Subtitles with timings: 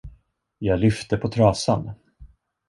[0.59, 1.91] Jag lyfte på trasan.